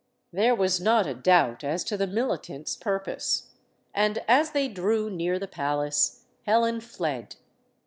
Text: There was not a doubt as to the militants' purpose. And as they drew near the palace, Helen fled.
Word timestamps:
There 0.33 0.55
was 0.55 0.81
not 0.81 1.05
a 1.05 1.13
doubt 1.13 1.63
as 1.63 1.83
to 1.83 1.95
the 1.95 2.07
militants' 2.07 2.75
purpose. 2.75 3.51
And 3.93 4.17
as 4.27 4.49
they 4.49 4.67
drew 4.67 5.11
near 5.11 5.37
the 5.37 5.47
palace, 5.47 6.23
Helen 6.47 6.81
fled. 6.81 7.35